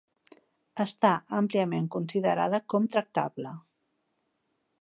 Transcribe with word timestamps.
Està 0.85 1.11
àmpliament 1.41 1.91
considerada 1.97 2.63
com 2.75 2.91
tractable. 2.97 3.55